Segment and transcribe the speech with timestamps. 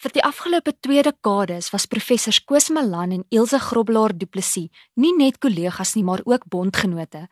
[0.00, 5.10] Vir die afgelope 2 dekades was professors Koos Malan en Elsje Grobbelaar Du Plessis nie
[5.12, 7.26] net kollegas nie, maar ook bondgenote.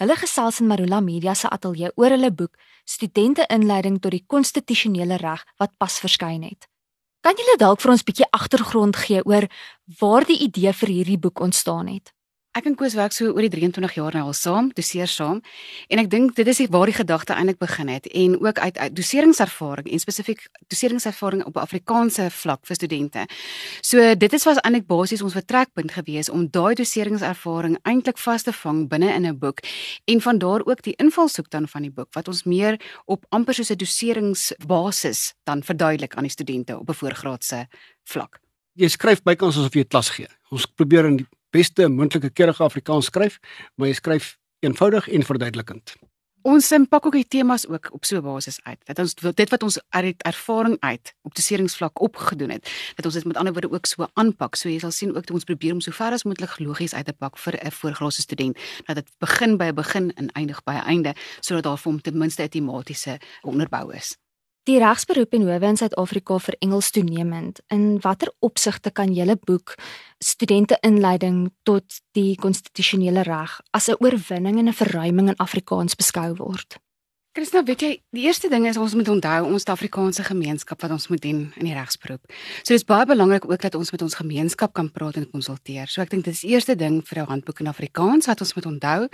[0.00, 2.56] Hulle gesels in Marula Media se ateljee oor hulle boek
[2.88, 6.64] Studente inleiding tot die konstitusionele reg wat pas verskyn het.
[7.20, 9.44] Kan julle dalk vir ons 'n bietjie agtergrond gee oor
[10.00, 12.14] waar die idee vir hierdie boek ontstaan het?
[12.54, 15.40] Ek en Koos werk so oor die 23 jaar nou al saam, doseer saam.
[15.90, 18.94] En ek dink dit is waar die gedagte eintlik begin het en ook uit, uit
[18.94, 23.26] doseringservaring en spesifiek doseringservaring op 'n Afrikaanse vlak vir studente.
[23.82, 28.52] So dit is was eintlik basies ons vertrekpunt gewees om daai doseringservaring eintlik vas te
[28.52, 29.58] vang binne in 'n boek
[30.04, 33.54] en van daar ook die invalshoek dan van die boek wat ons meer op amper
[33.54, 37.66] soos 'n doseringsbasis dan verduidelik aan die studente op 'n voorgraadse
[38.04, 38.38] vlak.
[38.74, 40.28] Jy skryf bykans asof jy klas gee.
[40.50, 43.38] Ons probeer in die beste moontlike keurige Afrikaans skryf,
[43.74, 45.94] maar jy skryf eenvoudig en verduidelikend.
[46.44, 48.80] Ons impak ook die temas ook op so 'n basis uit.
[48.84, 53.24] Dat ons dit wat ons uit ervaring uit op doseringsvlak opgedoen het, dat ons dit
[53.24, 54.54] met ander woorde ook so aanpak.
[54.54, 57.06] So jy sal sien ook dat ons probeer om so ver as moontlik logies uit
[57.06, 60.72] te pak vir 'n voorgraadse student, dat dit begin by 'n begin en eindig by
[60.72, 64.16] 'n einde, sodat daar vir hom ten minste 'n tematiese onderbou is.
[64.64, 67.58] Die regsberoep en howe in Suid-Afrika vir Engels toenemend.
[67.68, 69.74] In watter opsigte kan julle boek
[70.24, 76.32] studente inleiding tot die konstitusionele reg as 'n oorwinning en 'n verruiming in Afrikaans beskou
[76.36, 76.80] word?
[77.34, 81.08] Christa, weet jy, die eerste ding is ons moet onthou ons Afrikaanse gemeenskap wat ons
[81.10, 82.30] moet dien in die regsberoep.
[82.60, 85.90] So dis baie belangrik ook dat ons met ons gemeenskap kan praat en konsulteer.
[85.90, 88.54] So ek dink dit is die eerste ding vir 'n handboek in Afrikaans wat ons
[88.54, 89.08] moet onthou.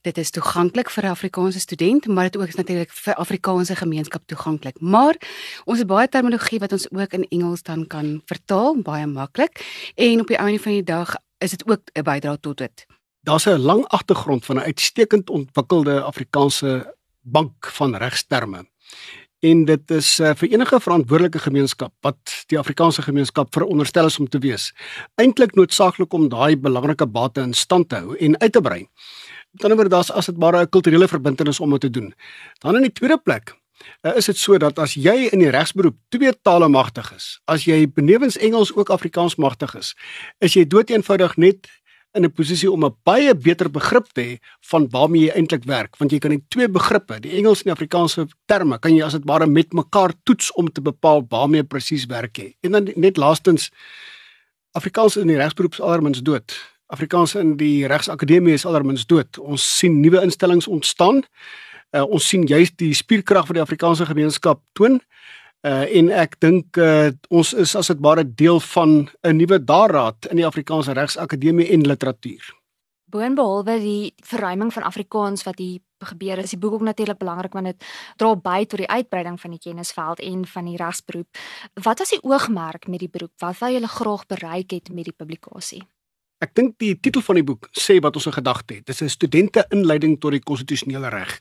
[0.00, 4.22] Dit is toeganklik vir 'n Afrikaanse student, maar dit ook is natuurlik vir Afrikaanse gemeenskap
[4.26, 4.80] toeganklik.
[4.80, 5.16] Maar
[5.66, 9.60] ons het baie terminologie wat ons ook in Engels dan kan vertaal, baie maklik.
[9.94, 12.86] En op die einde van die dag is dit ook 'n bydrae tot dit.
[13.20, 18.64] Daar's 'n lang agtergrond van 'n uitstekend ontwikkelde Afrikaanse bank van regsterme.
[19.38, 24.26] En dit is uh, vir enige verantwoordelike gemeenskap wat die Afrikaanse gemeenskap veronderstel is om
[24.26, 24.72] te wees,
[25.14, 28.80] eintlik noodsaaklik om daai belangrike bate in stand te hou en uit te brei.
[29.54, 32.14] Met ander woorde, daar's as dit maar 'n kulturele verbintenis om dit te doen.
[32.58, 33.54] Dan in die tweede plek
[34.02, 37.64] uh, is dit so dat as jy in die regsberoep twee tale magtig is, as
[37.64, 39.94] jy benewens Engels ook Afrikaans magtig is,
[40.38, 41.68] is jy doeteenvoudig net
[42.16, 44.38] in 'n posisie om 'n baie beter begrip te hê
[44.70, 47.76] van waarmee jy eintlik werk, want jy kan die twee begrippe, die Engels en die
[47.76, 52.06] Afrikaanse terme, kan jy as dit ware met mekaar toets om te bepaal waarmee presies
[52.06, 52.54] werk jy.
[52.62, 53.70] En dan net laastens
[54.72, 56.54] Afrikaans in die regsberoep is alermins dood.
[56.86, 59.38] Afrikaans in die regsakademie is alermins dood.
[59.38, 61.22] Ons sien nuwe instellings ontstaan.
[61.96, 65.00] Uh, ons sien juist die spierkrag van die Afrikaanse gemeenskap toon.
[65.66, 70.30] Uh en ek dink uh ons is as dit ware deel van 'n nuwe daarraad
[70.30, 72.54] in die Afrikaanse Regsakademie en Literatuur.
[73.10, 77.66] Boonbehalwe die verruiming van Afrikaans wat hier gebeur is die boek ook natuurlik belangrik want
[77.66, 77.84] dit
[78.16, 81.38] dra by tot die uitbreiding van die kennisveld en van die regsberoep.
[81.82, 83.32] Wat was die oogmerk met die beroep?
[83.38, 85.82] Wat wou julle graag bereik het met die publikasie?
[86.38, 88.86] Ek dink die titel van die boek sê wat ons in gedagte het.
[88.86, 91.40] Dit is 'n studente inleiding tot die konstitusionele reg.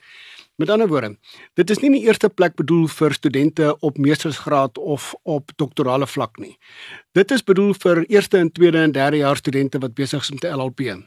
[0.57, 1.12] Met ander woorde,
[1.53, 6.07] dit is nie in die eerste plek bedoel vir studente op meestersgraad of op doktorale
[6.09, 6.56] vlak nie.
[7.13, 10.47] Dit is bedoel vir eerste en tweede en derde jaar studente wat besig is met
[10.50, 10.97] 'n LLP.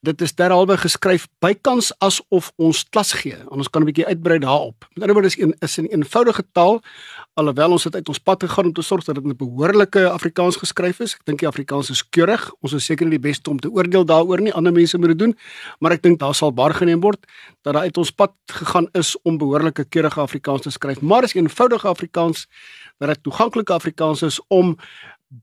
[0.00, 3.38] Dit is derhalwe geskryf bykans asof ons klas gee.
[3.48, 4.84] Ons kan 'n bietjie uitbrei daarop.
[4.92, 6.82] Met ander woorde is een is 'n eenvoudige taal
[7.34, 10.58] alhoewel ons het uit ons pad gegaan om te sorg dat dit in behoorlike Afrikaans
[10.60, 11.14] geskryf is.
[11.16, 12.44] Ek dink die Afrikaans is keurig.
[12.60, 14.52] Ons is seker nie die beste om te oordeel daaroor nie.
[14.52, 15.32] Ander mense moet dit doen,
[15.80, 17.24] maar ek dink daar sal waargeneem word
[17.62, 21.00] dat daar uit ons pad gegaan is om behoorlike keurige Afrikaans te skryf.
[21.00, 22.46] Maar is eenvoudige Afrikaans
[23.00, 24.76] wat dit toeganklike Afrikaans is om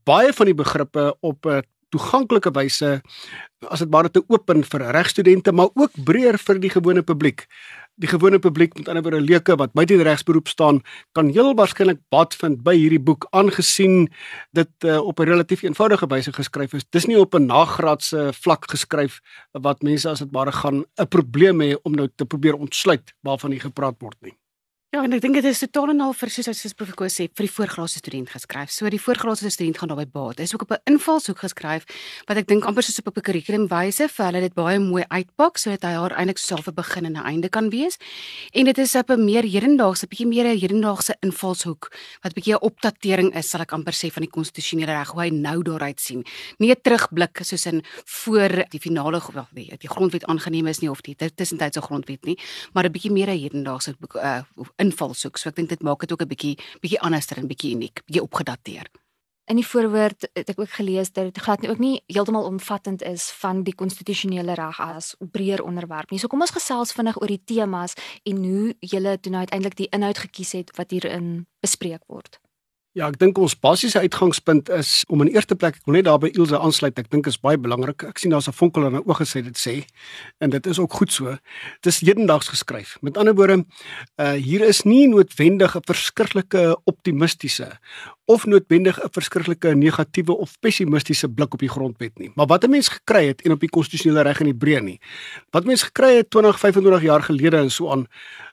[0.06, 3.02] baie van die begrippe op 'n toeganklike wyse
[3.68, 7.48] as dit ware te open vir regstudente maar ook breër vir die gewone publiek.
[8.00, 10.80] Die gewone publiek met ander woorde leuke wat buite die regsberoep staan
[11.18, 14.08] kan heel waarskynlik baat vind by hierdie boek aangesien
[14.56, 16.88] dit uh, op 'n relatief eenvoudige wyse geskryf is.
[16.90, 19.20] Dis nie op 'n nagraadse vlak geskryf
[19.52, 23.52] wat mense as dit ware gaan 'n probleem hê om nou te probeer ontsluit waarvan
[23.52, 24.38] hier gepraat word nie.
[24.90, 27.28] Ja, en ek dink dit is totaal en al vir soos soos Prof Koos sê
[27.30, 28.72] vir die voorgraadse student geskryf.
[28.74, 30.40] So die voorgraadse student gaan daarbey baat.
[30.40, 31.86] Dit is ook op 'n invalshoek geskryf
[32.26, 35.84] wat ek dink amper soos op 'n kurrikulumwyse vir hulle dit baie mooi uitpak sodat
[35.84, 38.00] hy haar eintlik self 'n begin en 'n einde kan wees.
[38.52, 41.92] En dit is op 'n meer hedendaagse, bietjie meer hedendaagse invalshoek
[42.24, 45.30] wat bietjie 'n opdatering is, sal ek amper sê van die konstitusionele reg hoe hy
[45.30, 46.26] nou daaruit sien.
[46.58, 50.90] Nie 'n terugblik soos in voor die finale wel die, die grondwet aangeneem is nie
[50.90, 52.40] of die tussentydse grondwet nie,
[52.74, 54.42] maar 'n bietjie meer hedendaagse uh,
[54.80, 55.38] invalshoek.
[55.38, 58.24] So ek dink dit maak dit ook 'n bietjie bietjie anderster en bietjie uniek, bietjie
[58.24, 58.88] opgedateer.
[59.50, 63.02] In die voorwoord het ek ook gelees dat dit glad nie ook nie heeltemal omvattend
[63.02, 66.20] is van die konstitusionele reg as breër onderwerp nie.
[66.20, 69.90] So kom ons gesels vinnig oor die temas en hoe julle toe nou uiteindelik die
[69.90, 72.38] inhoud gekies het wat hierin bespreek word.
[72.98, 76.32] Ja, ek dink ons basiese uitgangspunt is om in eerste plek ek wil net daarby
[76.34, 76.98] Ilse aansluit.
[76.98, 78.02] Ek dink is baie belangrik.
[78.08, 79.86] Ek sien daar's 'n vonkel in haar oë gesê dit sê
[80.42, 81.38] en dit is ook goed so.
[81.86, 82.98] Dit is hedendaags geskryf.
[83.02, 83.64] Met ander woorde,
[84.18, 87.78] uh hier is nie noodwendig 'n verskriklike optimistiese
[88.26, 92.32] of noodwendig 'n verskriklike negatiewe of pessimistiese blik op die grondwet nie.
[92.36, 95.00] Maar wat 'n mens gekry het en op die konstitusionele reg in Hebreë nie.
[95.52, 98.08] Wat mens gekry het 20, 25 jaar gelede en so aan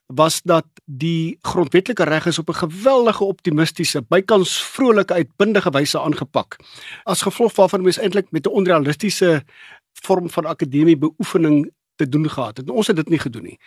[0.07, 6.57] was dat die grondwetlike reg is op 'n geweldige optimistiese, bykans vrolike uitbundige wyse aangepak.
[7.03, 9.45] As gevolg waarvan mense eintlik met 'n onrealistiese
[9.93, 12.71] vorm van akademie beoefening te doen gehad het.
[12.71, 13.59] Ons het dit nie gedoen nie.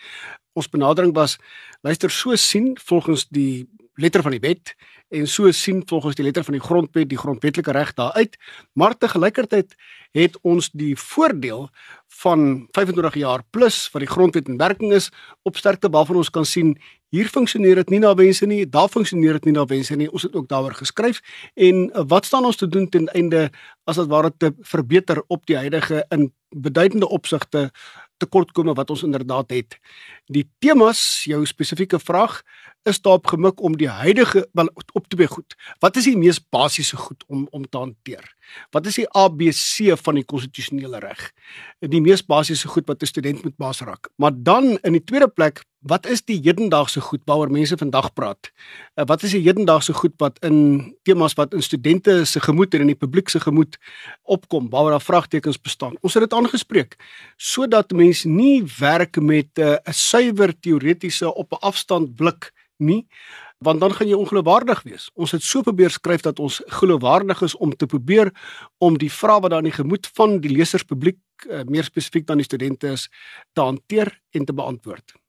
[0.52, 1.38] Ons benadering was
[1.80, 4.74] luister so sien volgens die letter van die wet
[5.08, 8.36] en so sien volgens die letter van die grondwet die grondwetlike reg daaruit
[8.72, 9.74] maar te gelykertyd
[10.16, 11.68] het ons die voordeel
[12.20, 15.10] van 25 jaar plus wat die grondwet in werking is
[15.42, 16.74] op sterkte waarvan ons kan sien
[17.10, 20.10] hier funksioneer dit nie na wense nie daar funksioneer dit nie na wense nie.
[20.10, 21.20] Ons het ook daaroor geskryf.
[21.54, 23.48] En wat staan ons te doen ten einde
[23.84, 27.70] as dit ware te verbeter op die huidige in beduidende opsigte
[28.20, 29.78] tekortkome wat ons inderdaad het.
[30.30, 32.40] Die temas, jou spesifieke vraag,
[32.88, 35.56] is daarop gemik om die huidige wel op twee goed.
[35.84, 38.24] Wat is die mees basiese goed om om te hanteer?
[38.72, 41.26] Wat is die ABC van die konstitusionele reg?
[41.80, 44.08] Die mees basiese goed wat 'n student moet basraak.
[44.16, 48.50] Maar dan in die tweede plek, wat is die hedendaagse goed waaroor mense vandag praat?
[48.94, 52.84] Uh, wat is die hedendaagse goed wat in temas wat in studente se gemoed en
[52.84, 53.78] in die publiek se gemoed
[54.22, 55.96] opkom waaroor daar vraagtekens bestaan?
[56.00, 56.96] Ons het dit aangespreek
[57.36, 63.06] sodat mense nie werk met eh, 'n uh, suiwer teoretiese op 'n afstand blik nie
[63.60, 65.10] want dan gaan jy ongeloofwaardig wees.
[65.14, 68.32] Ons het so probeer skryf dat ons geloofwaardig is om te probeer
[68.78, 72.40] om die vrae wat daar in die gemoed van die leserspubliek uh, meer spesifiek dan
[72.40, 73.08] die studente is
[73.52, 75.19] te hanteer en te beantwoord.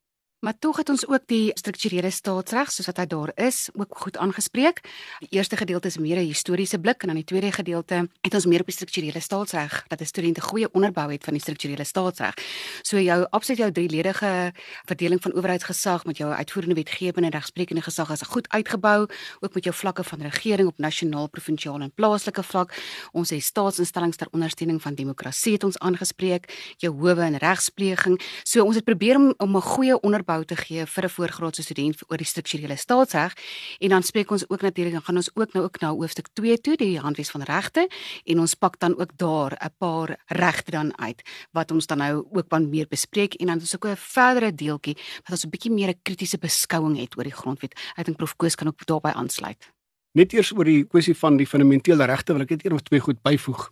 [0.41, 4.15] Maar tog het ons ook die strukturele staatsreg soos wat hy daar is ook goed
[4.17, 4.79] aangespreek.
[5.21, 8.45] Die eerste gedeelte is meer 'n historiese blik en dan die tweede gedeelte het ons
[8.45, 11.83] meer op die strukturele staatsreg dat 'n student 'n goeie onderbou het van die strukturele
[11.83, 12.33] staatsreg.
[12.81, 14.53] So jou absoluut jou drieledige
[14.85, 19.07] verdeling van owerheidsgesag met jou uitvoerende wetgewende en regsprekende gesag is goed uitgebou,
[19.39, 22.73] ook met jou vlakke van regering op nasionaal, provinsiaal en plaaslike vlak.
[23.11, 28.21] Ons het staatsinstellings ter ondersteuning van demokrasie het ons aangespreek, jou howe en regspleging.
[28.43, 31.63] So ons het probeer om om 'n goeie onderbou opbou te gee vir 'n voorgraadse
[31.63, 33.33] student oor die strukturele staatsreg
[33.79, 36.57] en dan spreek ons ook natuurlik dan gaan ons ook nou ook na hoofstuk 2
[36.61, 37.89] toe die handwes van regte
[38.25, 42.25] en ons pak dan ook daar 'n paar regte dan uit wat ons dan nou
[42.31, 45.71] ook van meer bespreek en dan is ook 'n verdere deeltjie wat ons 'n bietjie
[45.71, 47.73] meer 'n kritiese beskouing het oor die grondwet.
[47.97, 49.71] Ek dink prof Koos kan ook daarbey aansluit.
[50.13, 52.99] Net eers oor die kwessie van die fundamentele regte wil ek net een of twee
[52.99, 53.69] goed byvoeg.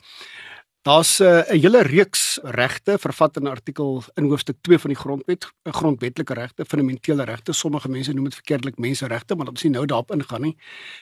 [0.82, 5.00] Daar's eh, 'n uh, hele reeks regte vervat in artikel in hoofstuk 2 van die
[5.00, 7.54] grondwet, eh, grondwetlike regte, fundamentele regte.
[7.54, 10.58] Sommige mense noem dit verkeerdelik menseregte, maar ons sien nou daarop ingaan nie.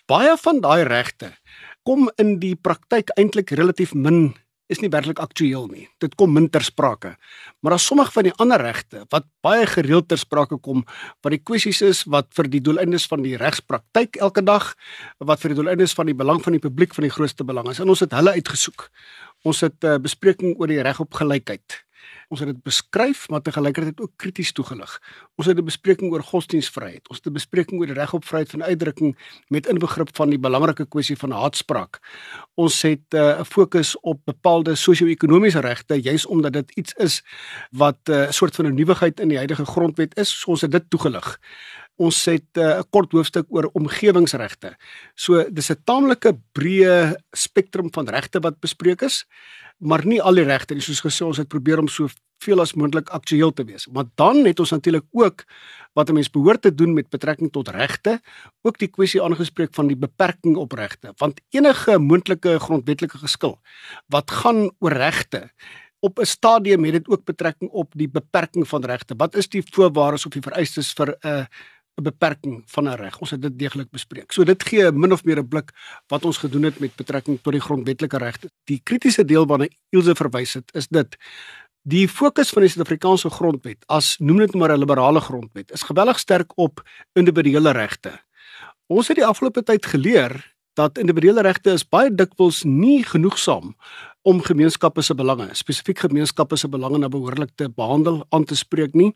[0.05, 1.37] Baie van daai regte
[1.83, 4.35] kom in die praktyk eintlik relatief min
[4.67, 5.85] is nie werklik aktueel nie.
[6.03, 7.15] Dit kom min ter sprake.
[7.61, 10.83] Maar daar's sommige van die ander regte wat baie gereeld ter sprake kom
[11.23, 14.73] wat die kwessies is wat vir die doeleindes van die regspraktyk elke dag
[15.23, 17.79] wat vir die doeleindes van die belang van die publiek van die grootste belang is.
[17.79, 18.89] En ons het hulle uitgesoek.
[19.47, 21.86] Ons het 'n uh, eh, bespreking oor die reg op gelykheid.
[22.27, 24.97] Ons het dit beskryf, maar te gelykertyd ook krities toegelig.
[25.35, 27.07] Ons het 'n bespreking oor godsdienstvryheid.
[27.07, 30.39] Ons het 'n bespreking oor die reg op vryheid van uitdrukking met inbegrip van die
[30.39, 31.99] belangrike kwessie van haatspraak.
[32.55, 37.23] Ons het eh, 'n uh, fokus op bepaalde sosio-ekonomiese regte, juis omdat dit iets is
[37.71, 40.39] wat eh, 'n uh, soort van 'n nuwigheid in die huidige grondwet is.
[40.39, 41.39] So ons het dit toegelig
[41.97, 44.77] ons het eh, 'n uh, kort hoofstuk oor omgewingsregte.
[45.15, 49.25] So dis 'n taamlike breë spektrum van regte wat bespreek is,
[49.79, 50.81] maar nie al die regte nie.
[50.81, 52.07] Soos gesê, ons het probeer om so
[52.43, 53.87] veel as moontlik aktueel te wees.
[53.87, 55.43] Maar dan het ons natuurlik ook
[55.93, 58.21] wat 'n mens behoort te doen met betrekking tot regte,
[58.61, 63.59] ook die kwessie aangespreek van die beperking op regte, want enige moontlike grondwetlike geskil
[64.07, 65.49] wat gaan oor regte
[65.99, 69.13] op 'n stadium het dit ook betrekking op die beperking van regte.
[69.17, 71.45] Wat is die voorwaardes of die vereistes vir 'n uh,
[71.97, 73.19] 'n beperking van 'n reg.
[73.19, 74.31] Ons het dit deeglik bespreek.
[74.31, 75.71] So dit gee min of meer 'n blik
[76.07, 78.49] wat ons gedoen het met betrekking tot die grondwetlike regte.
[78.63, 81.17] Die kritiese deel waarna Ilse verwys het, is dit
[81.81, 86.19] die fokus van die Suid-Afrikaanse grondwet as noem dit maar 'n liberale grondwet is geweldig
[86.19, 88.19] sterk op individuele regte.
[88.87, 93.75] Ons het die afgelope tyd geleer dat individuele regte is baie dikwels nie genoegsaam
[94.27, 98.93] om gemeenskappe se belange, spesifiek gemeenskappe se belange na behoorlik te behandel, aan te spreek
[98.93, 99.13] nie.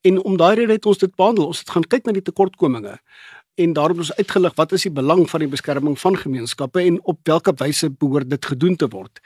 [0.00, 1.46] En om daai rede het ons dit behandel.
[1.46, 2.98] Ons het gaan kyk na die tekortkominge
[3.56, 7.22] en daarom is uitgelig wat is die belang van die beskerming van gemeenskappe en op
[7.24, 9.20] watter wyse behoort dit gedoen te word.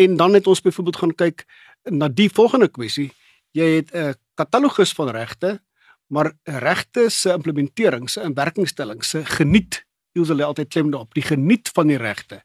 [0.00, 1.44] En dan het ons byvoorbeeld gaan kyk
[1.92, 3.10] na die volgende kwessie.
[3.52, 5.60] Jy het 'n katalogus van regte,
[6.06, 11.70] maar regte se implementering, se inwerkingstelling, se geniet Ilse lê altyd klem daarop, die geniet
[11.74, 12.42] van die regte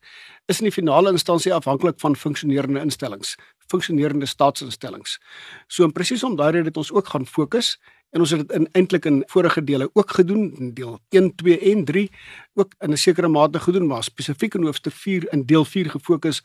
[0.49, 3.35] is in die finale instansie afhanklik van funksionerende instellings,
[3.69, 5.19] funksionerende staatsinstellings.
[5.67, 7.77] So en presies om daai rede het ons ook gaan fokus
[8.09, 11.59] en ons het dit in eintlik in vorige dele ook gedoen in deel 1, 2
[11.71, 12.09] en 3
[12.53, 16.41] ook in 'n sekere mate gedoen maar spesifiek in hoofstuk 4 in deel 4 gefokus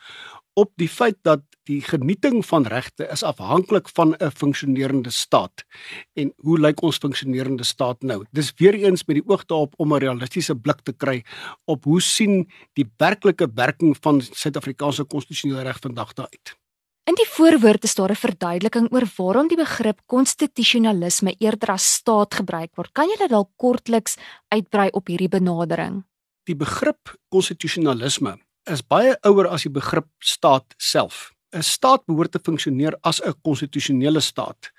[0.55, 5.65] op die feit dat die genieting van regte is afhanklik van 'n funksionerende staat.
[6.13, 8.25] En hoe lyk ons funksionerende staat nou?
[8.31, 11.25] Dis weer eens met die oog daarop om 'n realistiese blik te kry
[11.65, 16.64] op hoe sien die werklike werking van Suid-Afrikaanse konstitusionele reg vandag daar uit.
[17.05, 22.35] In die voorwoord is daar 'n verduideliking oor waarom die begrip konstitusionalisme eerder as staat
[22.35, 22.93] gebruik word.
[22.93, 24.17] Kan jy dit dalk kortliks
[24.49, 26.05] uitbrei op hierdie benadering?
[26.45, 31.33] Die begrip konstitusionalisme is baie ouer as die begrip staat self.
[31.53, 34.73] 'n Staat behoort te funksioneer as 'n konstitusionele staat,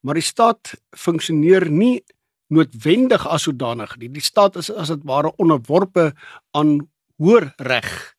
[0.00, 2.04] maar die staat funksioneer nie
[2.48, 4.08] noodwendig as sodanig nie.
[4.08, 6.14] Die staat is as dit ware onderworpe
[6.50, 8.14] aan hoër reg,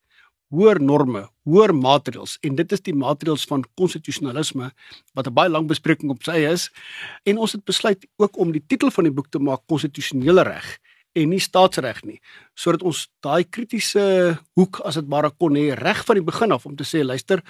[0.54, 4.70] hoër norme, hoër maatreëls en dit is die maatreëls van konstitusionalisme
[5.16, 6.70] wat 'n baie lang bespreking op sy is
[7.26, 10.78] en ons het besluit ook om die titel van die boek te maak konstitusionele reg
[11.14, 12.18] en nie staatsreg nie
[12.58, 14.04] sodat ons daai kritiese
[14.58, 17.42] hoek as dit maar kon hê reg van die begin af om te sê luister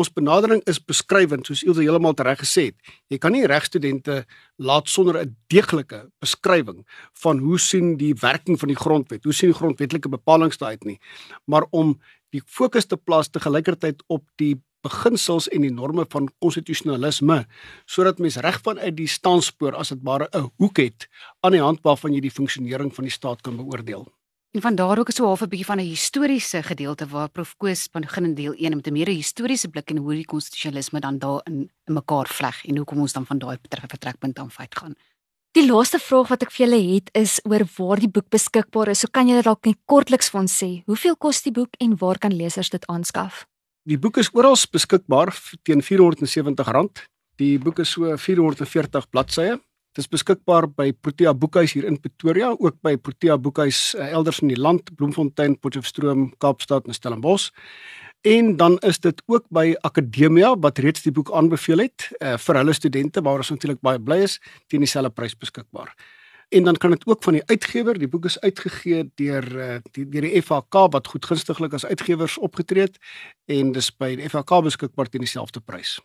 [0.00, 2.76] ons benadering is beskrywend soos Ilse heeltemal reg gesê het.
[3.12, 4.24] Jy kan nie regstudente
[4.56, 6.84] laat sonder 'n deeglike beskrywing
[7.22, 10.84] van hoe sien die werking van die grondwet hoe sien die grondwetlike bepalinge daai uit
[10.84, 10.98] nie
[11.46, 12.00] maar om
[12.30, 17.42] die fokus te plaas te gelykertyd op die beginsels en die norme van konstitusionalisme
[17.86, 21.08] sodat mens reg vanuit die standspoor as dit ware 'n hoek het
[21.42, 24.08] aan die hand waarvan jy die funksionering van die staat kan beoordeel.
[24.52, 27.56] En van daar ook is so half 'n bietjie van 'n historiese gedeelte waar Prof
[27.56, 31.18] Koos begin in deel 1 met 'n meer historiese blik en hoe die konstitusionalisme dan
[31.18, 34.94] daar in, in mekaar vleg en hoekom ons dan van daai vertrekpunt aan uit gaan.
[35.58, 39.00] Die laaste vraag wat ek vir julle het is oor waar die boek beskikbaar is.
[39.02, 42.30] So kan julle dalk net kortliks ons sê, hoeveel kos die boek en waar kan
[42.30, 43.48] lesers dit aanskaf?
[43.82, 45.34] Die boek is oral beskikbaar
[45.66, 47.02] teen R470.
[47.42, 49.58] Die boek is so 440 bladsye.
[49.90, 54.38] Dit is beskikbaar by Protea Boekhuis hier in Pretoria, ook by Protea Boekhuis uh, elders
[54.44, 57.50] in die land, Bloemfontein, Potchefstroom, Kaapstad en Stellenbosch.
[58.20, 62.56] En dan is dit ook by Akademia wat reeds die boek aanbeveel het uh, vir
[62.60, 65.94] hulle studente waar ons natuurlik baie bly is teen dieselfde prys beskikbaar
[66.50, 70.08] en dan kan dit ook van die uitgewer, die boek is uitgegee deur uh, die
[70.08, 72.98] deur die FHK wat goed gunstiglik as uitgewers opgetree het
[73.46, 76.00] en dis by die FHK beskikbaar teen dieselfde prys.